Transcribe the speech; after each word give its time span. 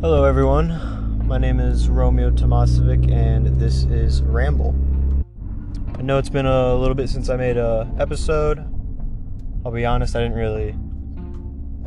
Hello, 0.00 0.22
everyone. 0.22 1.26
My 1.26 1.38
name 1.38 1.58
is 1.58 1.88
Romeo 1.88 2.30
Tomasovic, 2.30 3.10
and 3.10 3.48
this 3.58 3.82
is 3.86 4.22
Ramble. 4.22 4.72
I 5.96 6.02
know 6.02 6.18
it's 6.18 6.28
been 6.28 6.46
a 6.46 6.72
little 6.76 6.94
bit 6.94 7.08
since 7.08 7.28
I 7.28 7.34
made 7.34 7.56
a 7.56 7.92
episode. 7.98 8.60
I'll 9.66 9.72
be 9.72 9.84
honest, 9.84 10.14
I 10.14 10.20
didn't 10.20 10.36
really 10.36 10.76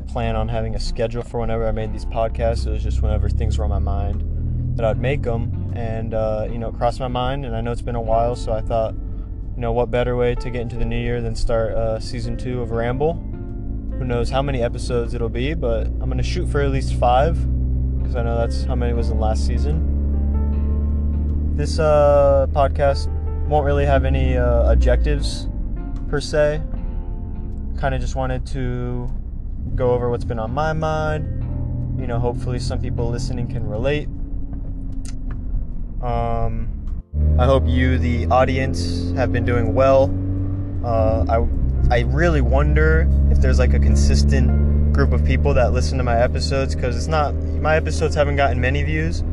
plan 0.09 0.35
on 0.35 0.49
having 0.49 0.75
a 0.75 0.79
schedule 0.79 1.23
for 1.23 1.39
whenever 1.39 1.65
I 1.65 1.71
made 1.71 1.93
these 1.93 2.03
podcasts. 2.03 2.67
It 2.67 2.71
was 2.71 2.83
just 2.83 3.01
whenever 3.01 3.29
things 3.29 3.57
were 3.57 3.63
on 3.63 3.69
my 3.69 3.79
mind 3.79 4.75
that 4.75 4.83
I'd 4.83 4.99
make 4.99 5.21
them, 5.21 5.71
and 5.73 6.13
uh, 6.13 6.49
you 6.51 6.57
know, 6.57 6.67
it 6.67 6.75
crossed 6.75 6.99
my 6.99 7.07
mind. 7.07 7.45
And 7.45 7.55
I 7.55 7.61
know 7.61 7.71
it's 7.71 7.81
been 7.81 7.95
a 7.95 8.01
while, 8.01 8.35
so 8.35 8.51
I 8.51 8.59
thought, 8.59 8.93
you 8.93 9.61
know, 9.61 9.71
what 9.71 9.89
better 9.89 10.17
way 10.17 10.35
to 10.35 10.49
get 10.49 10.63
into 10.63 10.75
the 10.75 10.83
new 10.83 10.99
year 10.99 11.21
than 11.21 11.33
start 11.33 11.71
uh, 11.71 11.97
season 12.01 12.35
two 12.35 12.61
of 12.61 12.71
Ramble? 12.71 13.13
Who 13.13 14.03
knows 14.03 14.29
how 14.29 14.41
many 14.41 14.61
episodes 14.61 15.13
it'll 15.13 15.29
be, 15.29 15.53
but 15.53 15.87
I'm 15.87 16.09
gonna 16.09 16.23
shoot 16.23 16.49
for 16.49 16.59
at 16.59 16.71
least 16.71 16.95
five 16.95 17.37
because 18.01 18.15
I 18.15 18.23
know 18.23 18.37
that's 18.37 18.63
how 18.63 18.75
many 18.75 18.93
was 18.93 19.09
in 19.09 19.19
last 19.19 19.45
season. 19.45 21.55
This 21.55 21.79
uh, 21.79 22.47
podcast 22.51 23.07
won't 23.47 23.65
really 23.65 23.85
have 23.85 24.05
any 24.05 24.37
uh, 24.37 24.71
objectives 24.71 25.47
per 26.09 26.19
se. 26.19 26.61
Kind 27.77 27.93
of 27.93 28.01
just 28.01 28.15
wanted 28.15 28.45
to 28.47 29.09
go 29.75 29.91
over 29.91 30.09
what's 30.09 30.25
been 30.25 30.39
on 30.39 30.53
my 30.53 30.73
mind. 30.73 31.99
You 31.99 32.07
know, 32.07 32.19
hopefully 32.19 32.59
some 32.59 32.81
people 32.81 33.09
listening 33.09 33.47
can 33.47 33.67
relate. 33.67 34.07
Um, 36.01 36.69
I 37.37 37.45
hope 37.45 37.67
you, 37.67 37.97
the 37.97 38.25
audience, 38.27 39.11
have 39.11 39.31
been 39.31 39.45
doing 39.45 39.73
well. 39.73 40.09
Uh, 40.83 41.25
I 41.29 41.93
I 41.93 41.99
really 42.01 42.41
wonder 42.41 43.07
if 43.29 43.41
there's 43.41 43.59
like 43.59 43.73
a 43.73 43.79
consistent 43.79 44.93
group 44.93 45.11
of 45.11 45.23
people 45.25 45.53
that 45.53 45.73
listen 45.73 45.97
to 45.97 46.03
my 46.03 46.17
episodes 46.17 46.75
because 46.75 46.95
it's 46.95 47.07
not 47.07 47.33
my 47.61 47.75
episodes 47.75 48.15
haven't 48.15 48.35
gotten 48.35 48.59
many 48.59 48.83
views, 48.83 49.23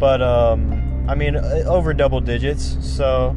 but 0.00 0.22
um, 0.22 1.06
I 1.08 1.14
mean 1.14 1.36
uh, 1.36 1.64
over 1.66 1.92
double 1.92 2.20
digits. 2.20 2.78
So 2.80 3.36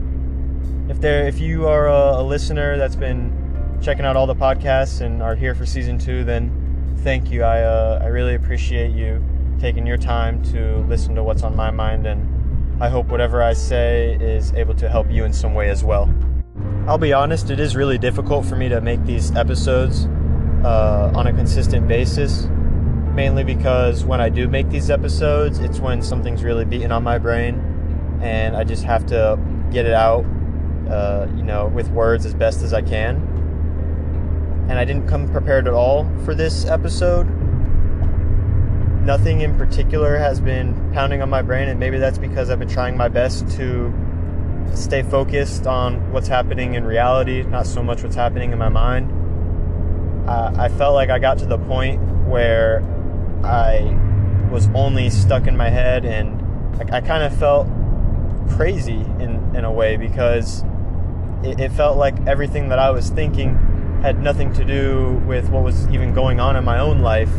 if 0.89 1.01
there 1.01 1.27
if 1.27 1.39
you 1.39 1.67
are 1.67 1.87
a, 1.87 2.21
a 2.21 2.23
listener 2.23 2.77
that's 2.77 2.95
been 2.95 3.77
checking 3.81 4.05
out 4.05 4.15
all 4.15 4.25
the 4.25 4.35
podcasts 4.35 5.01
and 5.01 5.21
are 5.21 5.35
here 5.35 5.53
for 5.53 5.65
season 5.65 5.99
two, 5.99 6.23
then 6.23 6.95
thank 6.99 7.29
you. 7.29 7.43
I 7.43 7.61
uh, 7.61 7.99
I 8.01 8.07
really 8.07 8.35
appreciate 8.35 8.91
you 8.91 9.23
taking 9.59 9.85
your 9.85 9.97
time 9.97 10.41
to 10.43 10.77
listen 10.87 11.15
to 11.15 11.23
what's 11.23 11.43
on 11.43 11.55
my 11.55 11.69
mind 11.69 12.07
and 12.07 12.81
I 12.81 12.89
hope 12.89 13.07
whatever 13.07 13.43
I 13.43 13.53
say 13.53 14.15
is 14.15 14.51
able 14.53 14.73
to 14.75 14.89
help 14.89 15.09
you 15.11 15.25
in 15.25 15.33
some 15.33 15.53
way 15.53 15.69
as 15.69 15.83
well. 15.83 16.13
I'll 16.87 16.97
be 16.97 17.13
honest, 17.13 17.49
it 17.49 17.59
is 17.59 17.75
really 17.75 17.97
difficult 17.97 18.45
for 18.45 18.55
me 18.55 18.67
to 18.69 18.81
make 18.81 19.03
these 19.05 19.33
episodes 19.35 20.05
uh, 20.65 21.11
on 21.15 21.27
a 21.27 21.33
consistent 21.33 21.87
basis, 21.87 22.47
mainly 23.13 23.43
because 23.43 24.03
when 24.03 24.19
I 24.19 24.29
do 24.29 24.47
make 24.47 24.69
these 24.69 24.89
episodes, 24.89 25.59
it's 25.59 25.79
when 25.79 26.01
something's 26.01 26.43
really 26.43 26.65
beating 26.65 26.91
on 26.91 27.03
my 27.03 27.17
brain 27.17 28.19
and 28.21 28.55
I 28.55 28.63
just 28.63 28.83
have 28.83 29.05
to 29.07 29.39
get 29.71 29.85
it 29.85 29.93
out, 29.93 30.25
uh, 30.89 31.27
you 31.35 31.43
know, 31.43 31.67
with 31.67 31.89
words 31.89 32.25
as 32.25 32.33
best 32.33 32.61
as 32.61 32.73
I 32.73 32.81
can. 32.81 33.17
And 34.69 34.79
I 34.79 34.85
didn't 34.85 35.07
come 35.07 35.29
prepared 35.29 35.67
at 35.67 35.73
all 35.73 36.09
for 36.23 36.33
this 36.33 36.65
episode 36.65 37.27
nothing 39.03 39.41
in 39.41 39.57
particular 39.57 40.17
has 40.17 40.39
been 40.39 40.91
pounding 40.93 41.21
on 41.21 41.29
my 41.29 41.41
brain, 41.41 41.67
and 41.67 41.79
maybe 41.79 41.97
that's 41.97 42.17
because 42.17 42.49
I've 42.49 42.59
been 42.59 42.69
trying 42.69 42.95
my 42.95 43.09
best 43.09 43.49
to 43.57 43.93
stay 44.73 45.03
focused 45.03 45.67
on 45.67 46.11
what's 46.11 46.27
happening 46.27 46.75
in 46.75 46.85
reality, 46.85 47.43
not 47.43 47.67
so 47.67 47.83
much 47.83 48.01
what's 48.01 48.15
happening 48.15 48.51
in 48.53 48.57
my 48.57 48.69
mind. 48.69 49.11
I 50.27 50.69
felt 50.69 50.93
like 50.95 51.09
I 51.09 51.19
got 51.19 51.37
to 51.39 51.45
the 51.45 51.57
point 51.57 52.01
where 52.27 52.81
I 53.43 53.97
was 54.51 54.67
only 54.73 55.09
stuck 55.09 55.47
in 55.47 55.57
my 55.57 55.69
head, 55.69 56.05
and 56.05 56.41
I, 56.81 56.97
I 56.97 57.01
kind 57.01 57.23
of 57.23 57.37
felt 57.37 57.67
crazy 58.49 59.01
in, 59.19 59.55
in 59.55 59.65
a 59.65 59.71
way 59.71 59.97
because 59.97 60.63
it, 61.43 61.59
it 61.59 61.71
felt 61.71 61.97
like 61.97 62.15
everything 62.27 62.69
that 62.69 62.79
I 62.79 62.91
was 62.91 63.09
thinking 63.09 63.55
had 64.01 64.21
nothing 64.21 64.53
to 64.53 64.65
do 64.65 65.21
with 65.25 65.49
what 65.49 65.63
was 65.63 65.87
even 65.89 66.13
going 66.13 66.39
on 66.39 66.55
in 66.55 66.63
my 66.65 66.79
own 66.79 66.99
life 66.99 67.33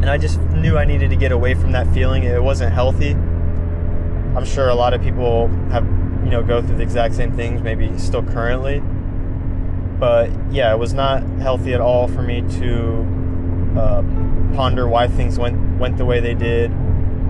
and 0.00 0.10
I 0.10 0.18
just 0.18 0.40
knew 0.40 0.76
I 0.76 0.84
needed 0.84 1.10
to 1.10 1.16
get 1.16 1.32
away 1.32 1.54
from 1.54 1.72
that 1.72 1.92
feeling. 1.92 2.24
It 2.24 2.42
wasn't 2.42 2.72
healthy. 2.72 3.12
I'm 3.12 4.44
sure 4.44 4.68
a 4.68 4.74
lot 4.74 4.92
of 4.92 5.02
people 5.02 5.48
have, 5.70 5.84
you 6.22 6.30
know, 6.30 6.42
go 6.42 6.60
through 6.60 6.76
the 6.76 6.82
exact 6.82 7.14
same 7.14 7.32
things, 7.32 7.62
maybe 7.62 7.96
still 7.98 8.22
currently. 8.22 8.80
But 9.98 10.30
yeah, 10.52 10.72
it 10.72 10.78
was 10.78 10.92
not 10.92 11.22
healthy 11.40 11.72
at 11.72 11.80
all 11.80 12.08
for 12.08 12.20
me 12.20 12.42
to 12.42 13.02
uh, 13.78 14.02
ponder 14.54 14.88
why 14.88 15.08
things 15.08 15.38
went 15.38 15.78
went 15.78 15.96
the 15.96 16.04
way 16.04 16.20
they 16.20 16.34
did. 16.34 16.72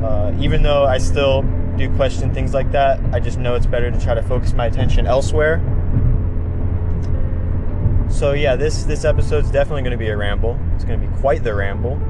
Uh, 0.02 0.32
even 0.38 0.62
though 0.62 0.84
I 0.84 0.98
still 0.98 1.42
do 1.76 1.94
question 1.96 2.32
things 2.32 2.54
like 2.54 2.72
that, 2.72 3.00
I 3.12 3.20
just 3.20 3.38
know 3.38 3.54
it's 3.54 3.66
better 3.66 3.90
to 3.90 4.00
try 4.00 4.14
to 4.14 4.22
focus 4.22 4.52
my 4.52 4.66
attention 4.66 5.06
elsewhere. 5.06 5.60
So 8.08 8.32
yeah, 8.32 8.56
this 8.56 8.84
this 8.84 9.04
episode's 9.04 9.50
definitely 9.50 9.82
going 9.82 9.92
to 9.92 9.98
be 9.98 10.08
a 10.08 10.16
ramble. 10.16 10.58
It's 10.74 10.84
going 10.84 11.00
to 11.00 11.06
be 11.06 11.12
quite 11.18 11.42
the 11.44 11.54
ramble 11.54 12.00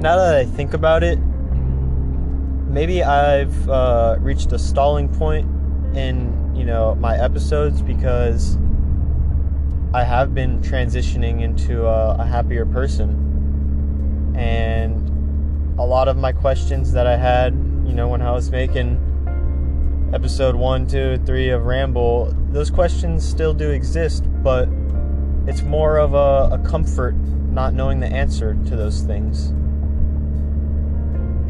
now 0.00 0.16
that 0.16 0.34
I 0.34 0.46
think 0.46 0.72
about 0.72 1.02
it, 1.02 1.18
maybe 2.66 3.02
I've 3.02 3.68
uh, 3.68 4.16
reached 4.18 4.50
a 4.52 4.58
stalling 4.58 5.08
point 5.08 5.46
in 5.94 6.54
you 6.54 6.64
know 6.64 6.94
my 6.94 7.16
episodes 7.18 7.82
because 7.82 8.56
I 9.92 10.04
have 10.04 10.34
been 10.34 10.60
transitioning 10.60 11.42
into 11.42 11.84
a, 11.86 12.14
a 12.14 12.24
happier 12.24 12.64
person, 12.64 14.34
and 14.36 15.08
a 15.80 15.84
lot 15.84 16.06
of 16.06 16.16
my 16.16 16.30
questions 16.30 16.92
that 16.92 17.08
I 17.08 17.16
had, 17.16 17.54
you 17.84 17.92
know, 17.92 18.06
when 18.06 18.22
I 18.22 18.30
was 18.30 18.52
making 18.52 19.08
episode 20.14 20.54
one, 20.54 20.86
two, 20.86 21.18
three 21.26 21.50
of 21.50 21.66
Ramble, 21.66 22.32
those 22.50 22.70
questions 22.70 23.28
still 23.28 23.52
do 23.52 23.70
exist, 23.70 24.24
but 24.44 24.68
it's 25.48 25.62
more 25.62 25.98
of 25.98 26.14
a, 26.14 26.54
a 26.54 26.58
comfort 26.64 27.16
not 27.16 27.74
knowing 27.74 27.98
the 27.98 28.06
answer 28.06 28.54
to 28.66 28.76
those 28.76 29.02
things. 29.02 29.48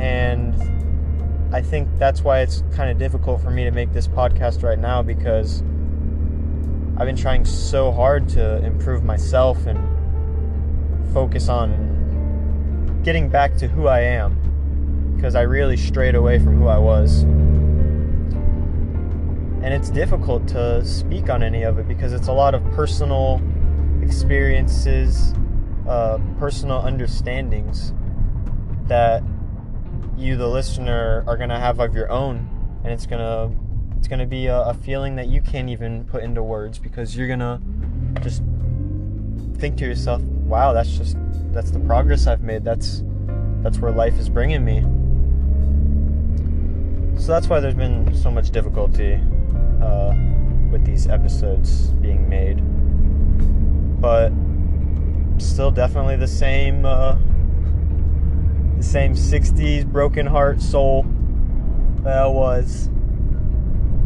And 0.00 0.54
I 1.54 1.60
think 1.60 1.88
that's 1.98 2.22
why 2.22 2.40
it's 2.40 2.62
kind 2.72 2.90
of 2.90 2.96
difficult 2.96 3.42
for 3.42 3.50
me 3.50 3.64
to 3.64 3.70
make 3.70 3.92
this 3.92 4.08
podcast 4.08 4.62
right 4.62 4.78
now 4.78 5.02
because 5.02 5.62
I've 7.00 7.06
been 7.06 7.16
trying 7.16 7.46
so 7.46 7.90
hard 7.90 8.28
to 8.30 8.62
improve 8.62 9.02
myself 9.04 9.64
and 9.64 9.78
focus 11.14 11.48
on 11.48 13.00
getting 13.02 13.30
back 13.30 13.56
to 13.56 13.68
who 13.68 13.86
I 13.86 14.00
am 14.00 15.14
because 15.16 15.34
I 15.34 15.40
really 15.40 15.78
strayed 15.78 16.14
away 16.14 16.38
from 16.38 16.58
who 16.58 16.68
I 16.68 16.76
was. 16.76 17.22
And 19.62 19.72
it's 19.72 19.88
difficult 19.88 20.46
to 20.48 20.84
speak 20.84 21.30
on 21.30 21.42
any 21.42 21.62
of 21.62 21.78
it 21.78 21.88
because 21.88 22.12
it's 22.12 22.28
a 22.28 22.34
lot 22.34 22.54
of 22.54 22.62
personal 22.72 23.40
experiences, 24.02 25.32
uh, 25.88 26.18
personal 26.38 26.82
understandings 26.82 27.94
that 28.88 29.22
you, 30.18 30.36
the 30.36 30.48
listener, 30.48 31.24
are 31.26 31.38
gonna 31.38 31.58
have 31.58 31.80
of 31.80 31.94
your 31.94 32.10
own, 32.10 32.46
and 32.84 32.92
it's 32.92 33.06
gonna 33.06 33.50
it's 34.00 34.08
gonna 34.08 34.24
be 34.24 34.46
a, 34.46 34.62
a 34.62 34.72
feeling 34.72 35.16
that 35.16 35.28
you 35.28 35.42
can't 35.42 35.68
even 35.68 36.04
put 36.04 36.22
into 36.22 36.42
words 36.42 36.78
because 36.78 37.14
you're 37.14 37.28
gonna 37.28 37.60
just 38.22 38.42
think 39.58 39.76
to 39.76 39.84
yourself, 39.84 40.22
"Wow, 40.22 40.72
that's 40.72 40.96
just 40.96 41.18
that's 41.52 41.70
the 41.70 41.80
progress 41.80 42.26
I've 42.26 42.40
made. 42.40 42.64
That's 42.64 43.04
that's 43.62 43.78
where 43.78 43.92
life 43.92 44.18
is 44.18 44.30
bringing 44.30 44.64
me." 44.64 44.80
So 47.20 47.30
that's 47.30 47.46
why 47.46 47.60
there's 47.60 47.74
been 47.74 48.14
so 48.14 48.30
much 48.30 48.48
difficulty 48.48 49.20
uh, 49.82 50.14
with 50.70 50.86
these 50.86 51.06
episodes 51.06 51.88
being 52.00 52.26
made, 52.26 52.62
but 54.00 54.32
still 55.36 55.70
definitely 55.70 56.16
the 56.16 56.26
same. 56.26 56.86
Uh, 56.86 57.18
the 58.78 58.82
same 58.82 59.12
60s 59.12 59.84
broken 59.84 60.24
heart 60.24 60.62
soul 60.62 61.04
that 62.02 62.16
I 62.16 62.26
was. 62.26 62.88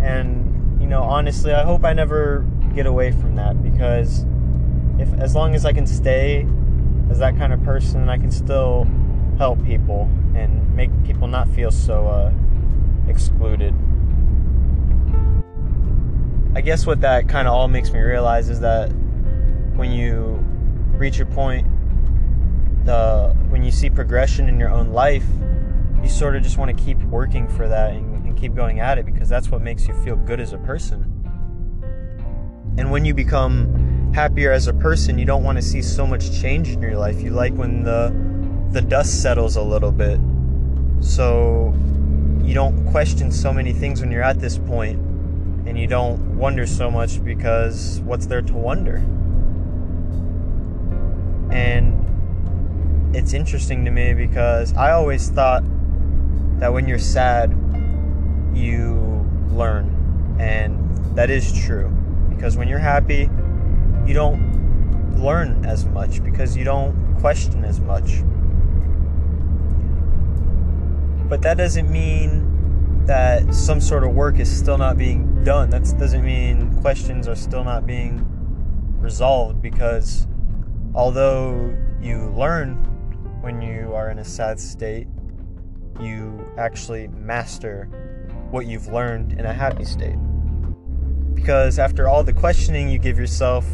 And, 0.05 0.81
you 0.81 0.87
know, 0.87 1.03
honestly, 1.03 1.55
I 1.55 1.65
hope 1.65 1.83
I 1.83 1.95
never 1.95 2.47
get 2.75 2.85
away 2.85 3.11
from 3.11 3.37
that 3.37 3.62
because 3.62 4.27
if 4.99 5.11
as 5.19 5.35
long 5.35 5.55
as 5.55 5.65
I 5.65 5.73
can 5.73 5.87
stay 5.87 6.47
as 7.11 7.19
that 7.21 7.37
kind 7.39 7.55
of 7.55 7.62
person, 7.65 8.11
I 8.11 8.19
can 8.19 8.31
still 8.31 8.87
help 9.39 9.65
people 9.65 10.11
and 10.35 10.77
make 10.77 10.91
people 11.05 11.27
not 11.27 11.49
feel 11.49 11.71
so 11.71 12.06
uh, 12.06 12.33
excluded. 13.09 13.75
I 16.55 16.61
guess 16.61 16.87
what 16.87 17.01
that 17.01 17.29
kind 17.29 17.49
of 17.49 17.55
all 17.55 17.67
makes 17.67 17.91
me 17.91 18.01
realize 18.01 18.51
is 18.51 18.61
that 18.61 18.89
when 19.75 19.91
you 19.91 20.39
reach 20.99 21.19
a 21.19 21.27
point 21.27 21.67
the 22.85 23.35
when 23.49 23.65
you 23.65 23.71
see 23.71 23.89
progression 23.89 24.49
in 24.49 24.61
your 24.61 24.69
own 24.69 24.91
life, 24.91 25.27
you 26.03 26.09
sort 26.09 26.37
of 26.37 26.43
just 26.43 26.59
want 26.59 26.77
to 26.77 26.85
keep 26.85 27.03
working 27.05 27.49
for 27.49 27.67
that 27.67 27.95
and, 27.95 28.14
and 28.35 28.41
keep 28.41 28.55
going 28.55 28.81
at 28.81 28.99
it 28.99 29.07
because 29.07 29.29
that's 29.29 29.51
what 29.51 29.63
makes 29.63 29.87
you 29.87 29.95
feel 30.03 30.17
good 30.17 30.41
as 30.41 30.53
a 30.53 30.59
person. 30.59 31.03
And 32.77 32.91
when 32.91 33.05
you 33.05 33.15
become 33.15 34.13
happier 34.13 34.51
as 34.51 34.67
a 34.67 34.75
person, 34.75 35.19
you 35.19 35.25
don't 35.25 35.45
want 35.45 35.57
to 35.57 35.63
see 35.63 35.81
so 35.81 36.07
much 36.07 36.41
change 36.41 36.71
in 36.71 36.83
your 36.83 36.97
life. 36.97 37.21
You 37.21 37.31
like 37.31 37.55
when 37.55 37.85
the 37.85 38.13
the 38.73 38.83
dust 38.83 39.23
settles 39.23 39.55
a 39.55 39.63
little 39.63 39.93
bit. 39.93 40.19
So 41.01 41.73
you 42.43 42.55
don't 42.55 42.85
question 42.87 43.31
so 43.31 43.53
many 43.53 43.73
things 43.73 44.01
when 44.01 44.11
you're 44.11 44.23
at 44.23 44.41
this 44.41 44.59
point 44.59 44.99
and 45.67 45.79
you 45.79 45.87
don't 45.87 46.37
wonder 46.37 46.67
so 46.67 46.91
much 46.91 47.23
because 47.25 48.01
what's 48.01 48.27
there 48.27 48.43
to 48.43 48.53
wonder? 48.53 48.97
And 51.53 51.95
it's 53.15 53.33
interesting 53.33 53.85
to 53.85 53.93
me 53.93 54.13
because 54.13 54.75
I 54.75 54.91
always 54.91 55.29
thought 55.29 55.63
that 56.59 56.73
when 56.73 56.89
you're 56.89 56.99
sad, 56.99 57.55
you 58.55 59.29
learn. 59.51 60.37
And 60.39 60.97
that 61.17 61.31
is 61.31 61.53
true. 61.53 61.89
Because 62.29 62.56
when 62.56 62.69
you're 62.69 62.79
happy, 62.79 63.31
you 64.06 64.15
don't 64.15 65.17
learn 65.17 65.65
as 65.65 65.85
much 65.87 66.23
because 66.23 66.56
you 66.56 66.65
don't 66.65 67.17
question 67.21 67.65
as 67.65 67.81
much. 67.81 68.23
But 71.29 71.43
that 71.43 71.56
doesn't 71.56 71.91
mean 71.91 73.05
that 73.06 73.55
some 73.55 73.81
sort 73.81 74.05
of 74.05 74.15
work 74.15 74.39
is 74.39 74.55
still 74.55 74.79
not 74.79 74.97
being 74.97 75.43
done. 75.45 75.71
That 75.71 75.83
doesn't 75.99 76.25
mean 76.25 76.75
questions 76.81 77.29
are 77.29 77.37
still 77.37 77.65
not 77.65 77.87
being 77.87 78.27
resolved 78.99 79.61
because 79.61 80.27
although 80.95 81.75
you 82.01 82.31
learn 82.37 82.75
when 83.41 83.61
you 83.61 83.95
are 83.95 84.11
in 84.11 84.19
a 84.19 84.25
sad 84.25 84.59
state, 84.59 85.06
you 86.01 86.45
actually 86.56 87.09
master 87.09 87.89
what 88.55 88.67
you've 88.67 88.87
learned 88.87 89.33
in 89.33 89.45
a 89.45 89.53
happy 89.53 89.85
state. 89.85 90.17
Because 91.35 91.81
after 91.81 92.06
all 92.09 92.23
the 92.23 92.33
questioning 92.33 92.89
you 92.89 93.01
give 93.01 93.19
yourself 93.19 93.67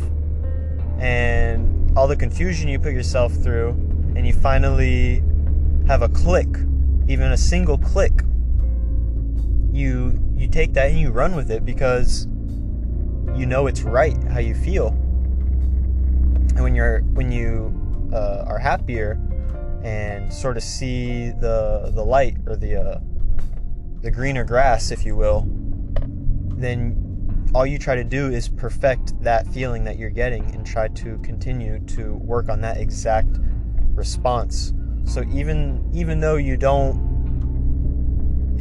and 0.98 1.96
all 1.96 2.08
the 2.08 2.16
confusion 2.16 2.66
you 2.66 2.78
put 2.78 2.94
yourself 2.94 3.34
through, 3.34 3.68
and 4.16 4.26
you 4.26 4.32
finally 4.32 5.22
have 5.86 6.00
a 6.00 6.08
click, 6.08 6.48
even 7.08 7.30
a 7.30 7.36
single 7.36 7.76
click, 7.76 8.22
you 9.70 10.18
you 10.34 10.48
take 10.48 10.72
that 10.72 10.90
and 10.90 10.98
you 10.98 11.10
run 11.10 11.36
with 11.36 11.50
it 11.50 11.64
because 11.64 12.26
you 13.36 13.44
know 13.46 13.66
it's 13.66 13.82
right 13.82 14.16
how 14.24 14.38
you 14.38 14.54
feel. 14.54 14.88
And 16.54 16.62
when 16.62 16.74
you're 16.74 17.00
when 17.12 17.30
you 17.30 18.10
uh, 18.14 18.44
are 18.46 18.58
happier 18.58 19.20
and 19.84 20.32
sort 20.32 20.56
of 20.56 20.62
see 20.62 21.30
the 21.30 21.92
the 21.94 22.04
light 22.04 22.36
or 22.46 22.56
the 22.56 22.76
uh, 22.76 23.00
the 24.02 24.10
greener 24.10 24.44
grass, 24.44 24.90
if 24.90 25.04
you 25.04 25.14
will, 25.16 25.46
then 26.56 27.50
all 27.54 27.66
you 27.66 27.78
try 27.78 27.96
to 27.96 28.04
do 28.04 28.30
is 28.30 28.48
perfect 28.48 29.20
that 29.22 29.46
feeling 29.48 29.84
that 29.84 29.98
you're 29.98 30.10
getting 30.10 30.44
and 30.54 30.64
try 30.64 30.88
to 30.88 31.18
continue 31.18 31.80
to 31.80 32.14
work 32.14 32.48
on 32.48 32.60
that 32.60 32.76
exact 32.76 33.38
response. 33.94 34.72
So 35.04 35.24
even 35.32 35.90
even 35.92 36.20
though 36.20 36.36
you 36.36 36.56
don't 36.56 37.10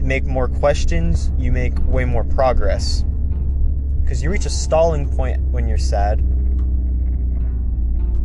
make 0.01 0.25
more 0.25 0.47
questions, 0.47 1.31
you 1.38 1.51
make 1.51 1.74
way 1.85 2.06
more 2.06 2.24
progress. 2.24 3.06
Because 4.01 4.24
you 4.24 4.31
reach 4.31 4.45
a 4.45 4.50
stalling 4.50 5.07
point 5.07 5.39
when 5.51 5.68
you're 5.68 5.77
sad. 5.77 6.19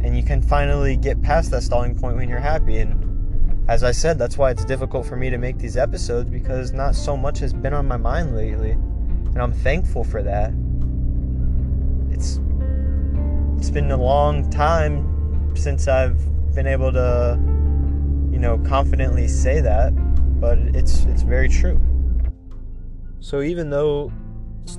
And 0.02 0.16
you 0.16 0.22
can 0.22 0.40
finally 0.40 0.96
get 0.96 1.20
past 1.22 1.50
that 1.50 1.62
stalling 1.62 1.94
point 1.94 2.16
when 2.16 2.28
you're 2.28 2.38
happy. 2.38 2.78
And 2.78 3.03
as 3.68 3.82
I 3.82 3.92
said, 3.92 4.18
that's 4.18 4.36
why 4.36 4.50
it's 4.50 4.64
difficult 4.64 5.06
for 5.06 5.16
me 5.16 5.30
to 5.30 5.38
make 5.38 5.58
these 5.58 5.76
episodes 5.76 6.28
because 6.28 6.72
not 6.72 6.94
so 6.94 7.16
much 7.16 7.38
has 7.38 7.52
been 7.52 7.72
on 7.72 7.88
my 7.88 7.96
mind 7.96 8.36
lately. 8.36 8.72
And 8.72 9.38
I'm 9.38 9.52
thankful 9.52 10.04
for 10.04 10.22
that. 10.22 10.52
It's 12.10 12.40
it's 13.56 13.70
been 13.70 13.90
a 13.90 13.96
long 13.96 14.50
time 14.50 15.56
since 15.56 15.88
I've 15.88 16.20
been 16.54 16.66
able 16.66 16.92
to 16.92 17.38
you 18.30 18.38
know 18.38 18.58
confidently 18.58 19.28
say 19.28 19.60
that 19.60 19.92
but 20.44 20.58
it's 20.74 21.04
it's 21.04 21.22
very 21.22 21.48
true. 21.48 21.80
So 23.20 23.40
even 23.40 23.70
though 23.70 24.12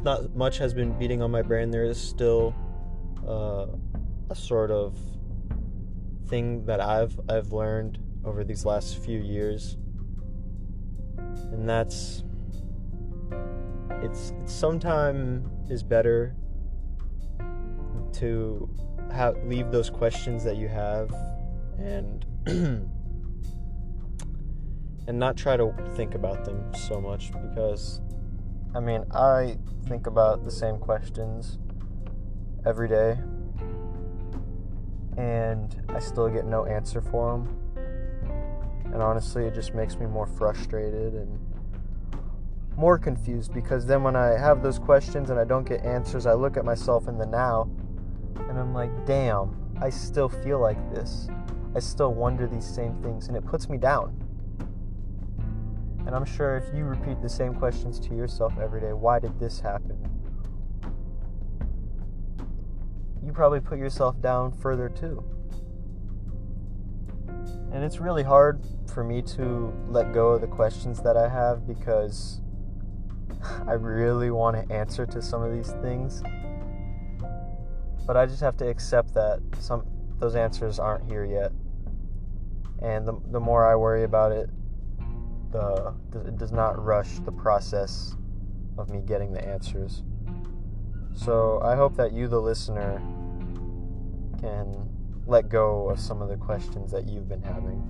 not 0.04 0.36
much 0.36 0.60
has 0.60 0.76
been 0.76 0.96
beating 1.00 1.24
on 1.24 1.32
my 1.32 1.42
brain, 1.42 1.72
there 1.72 1.86
is 1.86 2.00
still 2.00 2.54
uh, 3.28 3.66
a 4.30 4.36
sort 4.36 4.70
of 4.70 4.96
thing 6.28 6.66
that 6.68 6.80
I've 6.80 7.20
I've 7.28 7.52
learned 7.52 7.98
over 8.26 8.44
these 8.44 8.66
last 8.66 8.98
few 8.98 9.20
years, 9.20 9.78
and 11.52 11.70
that's 11.70 12.24
it's, 14.02 14.34
sometime 14.46 15.50
is 15.70 15.84
better 15.84 16.36
to 18.14 18.70
have 19.12 19.36
leave 19.46 19.72
those 19.72 19.90
questions 19.90 20.44
that 20.44 20.58
you 20.58 20.68
have 20.68 21.14
and 21.78 22.26
and 25.08 25.20
not 25.20 25.38
try 25.38 25.56
to 25.58 25.74
think 25.96 26.16
about 26.16 26.46
them 26.46 26.74
so 26.74 27.00
much 27.00 27.32
because 27.32 28.02
I 28.76 28.82
mean, 28.82 29.06
I 29.12 29.58
think 29.88 30.06
about 30.06 30.44
the 30.44 30.52
same 30.52 30.78
questions 30.80 31.60
every 32.66 32.90
day 32.90 33.18
and 35.18 35.82
I 35.88 36.00
still 36.00 36.28
get 36.28 36.46
no 36.46 36.66
answer 36.66 37.00
for 37.02 37.32
them. 37.32 37.65
And 38.86 39.02
honestly, 39.02 39.46
it 39.46 39.54
just 39.54 39.74
makes 39.74 39.98
me 39.98 40.06
more 40.06 40.28
frustrated 40.28 41.14
and 41.14 41.40
more 42.78 42.98
confused 42.98 43.54
because 43.54 43.86
then 43.86 44.04
when 44.04 44.16
I 44.16 44.38
have 44.38 44.62
those 44.62 44.80
questions 44.80 45.30
and 45.30 45.40
I 45.40 45.46
don't 45.46 45.68
get 45.68 45.84
answers, 45.84 46.26
I 46.26 46.34
look 46.34 46.58
at 46.58 46.66
myself 46.66 47.08
in 47.08 47.18
the 47.18 47.26
now 47.26 47.70
and 48.50 48.60
I'm 48.60 48.74
like, 48.74 49.06
damn, 49.06 49.56
I 49.82 49.90
still 49.90 50.30
feel 50.30 50.60
like 50.60 50.78
this. 50.94 51.28
I 51.76 51.80
still 51.80 52.14
wonder 52.14 52.48
these 52.48 52.66
same 52.66 52.96
things 53.02 53.28
and 53.28 53.36
it 53.36 53.46
puts 53.46 53.70
me 53.70 53.78
down. 53.78 54.22
And 56.06 56.16
I'm 56.16 56.26
sure 56.26 56.58
if 56.58 56.74
you 56.76 56.84
repeat 56.84 57.22
the 57.22 57.30
same 57.30 57.56
questions 57.56 58.00
to 58.02 58.16
yourself 58.16 58.54
every 58.62 58.80
day, 58.80 58.94
why 58.94 59.20
did 59.20 59.40
this 59.40 59.60
happen? 59.60 59.98
You 63.26 63.32
probably 63.32 63.60
put 63.60 63.80
yourself 63.80 64.22
down 64.22 64.52
further 64.52 64.88
too. 64.88 65.24
And 67.72 67.84
it's 67.84 68.00
really 68.00 68.24
hard 68.24 68.66
for 68.94 69.04
me 69.04 69.22
to 69.22 69.74
let 69.88 70.14
go 70.14 70.30
of 70.30 70.42
the 70.42 70.48
questions 70.48 71.02
that 71.02 71.18
I 71.18 71.28
have 71.28 71.68
because 71.68 72.42
I 73.68 73.74
really 73.74 74.32
want 74.32 74.56
to 74.56 74.74
answer 74.74 75.06
to 75.08 75.22
some 75.22 75.44
of 75.44 75.54
these 75.54 75.72
things. 75.82 76.24
But 78.08 78.18
I 78.18 78.26
just 78.26 78.42
have 78.42 78.56
to 78.58 78.68
accept 78.68 79.14
that 79.16 79.40
some 79.60 79.86
those 80.20 80.36
answers 80.36 80.80
aren't 80.80 81.10
here 81.10 81.26
yet. 81.26 81.52
And 82.82 83.08
the, 83.08 83.20
the 83.32 83.40
more 83.40 83.66
I 83.66 83.76
worry 83.76 84.04
about 84.04 84.32
it, 84.32 84.50
the 85.52 85.94
it 86.14 86.38
does 86.38 86.52
not 86.52 86.84
rush 86.84 87.20
the 87.20 87.32
process 87.32 88.16
of 88.78 88.90
me 88.90 89.02
getting 89.02 89.34
the 89.34 89.46
answers. 89.46 90.04
So 91.14 91.62
I 91.64 91.76
hope 91.76 91.96
that 91.96 92.12
you, 92.12 92.28
the 92.28 92.42
listener, 92.42 93.02
can 94.40 94.90
let 95.26 95.50
go 95.50 95.90
of 95.90 96.00
some 96.00 96.22
of 96.22 96.30
the 96.30 96.38
questions 96.38 96.92
that 96.92 97.08
you've 97.08 97.28
been 97.28 97.42
having. 97.42 97.82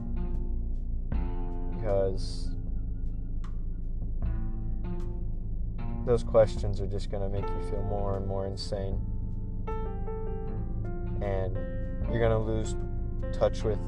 Because 1.75 2.50
those 6.06 6.24
questions 6.24 6.82
are 6.82 6.88
just 6.88 7.10
going 7.10 7.24
to 7.24 7.30
make 7.30 7.48
you 7.48 7.70
feel 7.70 7.84
more 7.84 8.18
and 8.18 8.27
more 8.27 8.46
insane. 8.46 9.00
And 11.22 11.56
you're 12.10 12.20
going 12.20 12.32
to 12.32 12.38
lose 12.38 12.75
touch 13.34 13.63
with 13.63 13.80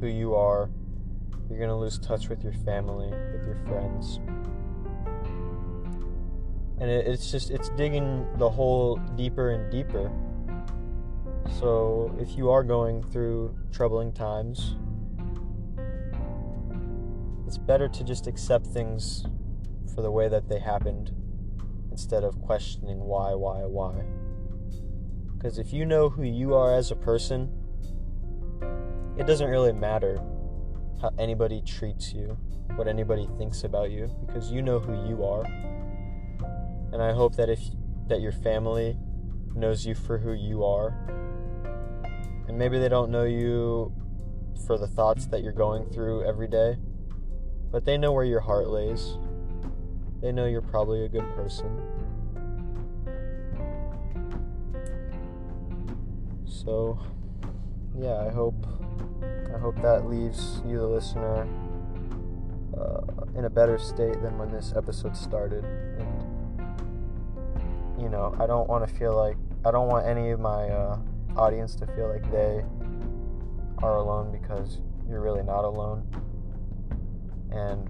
who 0.00 0.06
you 0.06 0.34
are 0.34 0.68
you're 1.48 1.58
going 1.58 1.70
to 1.70 1.76
lose 1.76 1.98
touch 1.98 2.28
with 2.28 2.42
your 2.42 2.52
family, 2.52 3.08
with 3.32 3.46
your 3.46 3.56
friends. 3.66 4.18
And 6.80 6.90
it, 6.90 7.06
it's 7.06 7.30
just, 7.30 7.50
it's 7.50 7.68
digging 7.70 8.26
the 8.36 8.50
hole 8.50 8.96
deeper 9.16 9.50
and 9.50 9.70
deeper. 9.70 10.10
So 11.48 12.14
if 12.20 12.36
you 12.36 12.50
are 12.50 12.62
going 12.62 13.02
through 13.02 13.56
troubling 13.72 14.12
times, 14.12 14.76
it's 17.46 17.58
better 17.58 17.88
to 17.88 18.04
just 18.04 18.26
accept 18.26 18.66
things 18.66 19.24
for 19.94 20.02
the 20.02 20.10
way 20.10 20.28
that 20.28 20.48
they 20.48 20.58
happened 20.58 21.12
instead 21.90 22.24
of 22.24 22.40
questioning 22.42 22.98
why, 22.98 23.34
why, 23.34 23.64
why. 23.64 23.94
Because 25.34 25.58
if 25.58 25.72
you 25.72 25.86
know 25.86 26.10
who 26.10 26.24
you 26.24 26.54
are 26.54 26.74
as 26.74 26.90
a 26.90 26.96
person, 26.96 27.50
it 29.16 29.26
doesn't 29.26 29.48
really 29.48 29.72
matter 29.72 30.20
how 31.00 31.10
anybody 31.18 31.62
treats 31.62 32.12
you, 32.12 32.36
what 32.74 32.88
anybody 32.88 33.28
thinks 33.38 33.64
about 33.64 33.90
you, 33.90 34.10
because 34.26 34.50
you 34.50 34.60
know 34.60 34.78
who 34.78 35.08
you 35.08 35.24
are. 35.24 35.44
And 36.92 37.00
I 37.02 37.12
hope 37.12 37.36
that 37.36 37.48
if 37.48 37.60
that 38.08 38.20
your 38.20 38.32
family 38.32 38.98
knows 39.54 39.86
you 39.86 39.94
for 39.94 40.18
who 40.18 40.32
you 40.32 40.64
are, 40.64 41.25
and 42.48 42.58
maybe 42.58 42.78
they 42.78 42.88
don't 42.88 43.10
know 43.10 43.24
you 43.24 43.92
for 44.66 44.78
the 44.78 44.86
thoughts 44.86 45.26
that 45.26 45.42
you're 45.42 45.52
going 45.52 45.86
through 45.90 46.24
every 46.24 46.48
day, 46.48 46.76
but 47.70 47.84
they 47.84 47.98
know 47.98 48.12
where 48.12 48.24
your 48.24 48.40
heart 48.40 48.68
lays. 48.68 49.18
They 50.22 50.32
know 50.32 50.46
you're 50.46 50.62
probably 50.62 51.04
a 51.04 51.08
good 51.08 51.28
person. 51.34 51.70
So, 56.46 56.98
yeah, 57.98 58.26
I 58.26 58.30
hope 58.30 58.66
I 59.54 59.58
hope 59.58 59.80
that 59.82 60.06
leaves 60.06 60.60
you, 60.66 60.78
the 60.78 60.86
listener, 60.86 61.48
uh, 62.78 63.00
in 63.34 63.44
a 63.46 63.50
better 63.50 63.78
state 63.78 64.20
than 64.20 64.36
when 64.38 64.50
this 64.50 64.74
episode 64.76 65.16
started. 65.16 65.64
And, 65.64 66.60
you 67.98 68.08
know, 68.08 68.36
I 68.38 68.46
don't 68.46 68.68
want 68.68 68.86
to 68.86 68.94
feel 68.94 69.16
like, 69.16 69.36
I 69.64 69.70
don't 69.70 69.88
want 69.88 70.06
any 70.06 70.30
of 70.30 70.40
my 70.40 70.68
uh, 70.68 70.98
audience 71.36 71.74
to 71.76 71.86
feel 71.88 72.08
like 72.08 72.30
they 72.30 72.64
are 73.78 73.96
alone 73.96 74.32
because 74.32 74.80
you're 75.08 75.20
really 75.20 75.42
not 75.42 75.64
alone. 75.64 76.06
And 77.50 77.88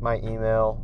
my 0.00 0.16
email, 0.18 0.82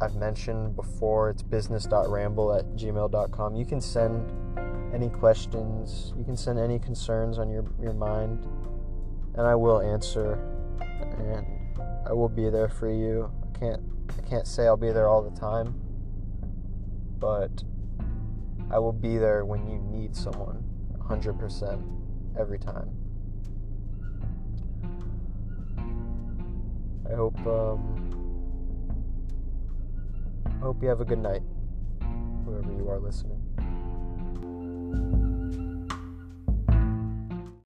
I've 0.00 0.14
mentioned 0.16 0.76
before, 0.76 1.30
it's 1.30 1.42
business.ramble 1.42 2.54
at 2.54 2.64
gmail.com. 2.76 3.56
You 3.56 3.64
can 3.64 3.80
send 3.80 4.32
any 4.94 5.08
questions, 5.08 6.12
you 6.16 6.24
can 6.24 6.36
send 6.36 6.58
any 6.58 6.78
concerns 6.78 7.38
on 7.38 7.50
your, 7.50 7.64
your 7.80 7.94
mind, 7.94 8.46
and 9.34 9.46
I 9.46 9.54
will 9.54 9.80
answer. 9.80 10.34
And 11.18 11.46
I 12.06 12.12
will 12.12 12.28
be 12.28 12.50
there 12.50 12.68
for 12.68 12.90
you. 12.90 13.30
I 13.42 13.58
can't 13.58 13.82
I 14.18 14.28
can't 14.28 14.46
say 14.46 14.66
I'll 14.66 14.76
be 14.76 14.90
there 14.90 15.08
all 15.08 15.22
the 15.22 15.38
time, 15.38 15.74
but 17.18 17.62
I 18.72 18.78
will 18.78 18.92
be 18.92 19.18
there 19.18 19.44
when 19.44 19.68
you 19.68 19.78
need 19.78 20.16
someone 20.16 20.64
100% 20.98 21.82
every 22.40 22.58
time. 22.58 22.88
I 27.10 27.14
hope 27.14 27.38
um, 27.46 27.98
I 30.46 30.64
hope 30.64 30.82
you 30.82 30.88
have 30.88 31.02
a 31.02 31.04
good 31.04 31.18
night, 31.18 31.42
whoever 32.46 32.72
you 32.72 32.88
are 32.88 32.98
listening. 32.98 33.38